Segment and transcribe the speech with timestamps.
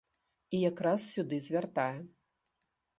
[0.57, 1.99] І якраз сюды звяртае.